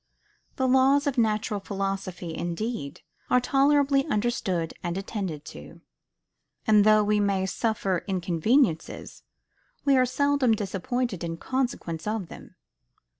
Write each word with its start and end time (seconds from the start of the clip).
The 0.55 0.67
laws 0.67 1.05
of 1.05 1.19
natural 1.19 1.59
philosophy, 1.59 2.35
indeed, 2.35 3.01
are 3.29 3.39
tolerably 3.39 4.03
understood 4.07 4.73
and 4.81 4.97
attended 4.97 5.45
to; 5.53 5.81
and 6.65 6.83
though 6.83 7.03
we 7.03 7.19
may 7.19 7.45
suffer 7.45 8.03
inconveniences, 8.07 9.21
we 9.85 9.95
are 9.95 10.07
seldom 10.07 10.53
disappointed 10.55 11.23
in 11.23 11.37
consequence 11.37 12.07
of 12.07 12.29
them. 12.29 12.55